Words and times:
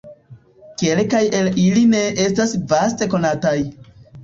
Kelkaj 0.81 1.21
el 1.41 1.51
ili 1.65 1.85
ne 1.93 2.01
estas 2.25 2.57
vaste 2.75 3.11
konataj. 3.15 3.57